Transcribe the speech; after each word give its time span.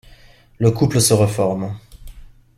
Le 0.57 0.71
couple 0.71 0.99
se 0.99 1.13
reforme. 1.13 1.77